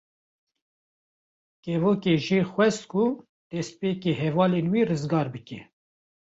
Kevokê 1.63 2.13
jê 2.25 2.39
xwest 2.51 2.81
ku 2.91 3.05
destpêkê 3.51 4.11
hevalên 4.21 4.65
wê 4.73 4.81
rizgar 4.91 5.27
bike. 5.35 5.59